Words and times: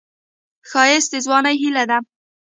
ښایست 0.69 1.09
د 1.11 1.15
ځوانۍ 1.25 1.55
هیلې 1.61 1.83
ده 1.89 1.97